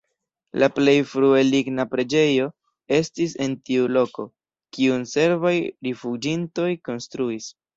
La 0.61 0.69
plej 0.77 0.95
frue 1.09 1.41
ligna 1.49 1.85
preĝejo 1.91 2.47
estis 2.99 3.37
en 3.47 3.55
tiu 3.69 3.87
loko, 3.99 4.27
kiun 4.79 5.07
serbaj 5.13 5.55
rifuĝintoj 5.91 6.71
konstruis. 6.91 7.57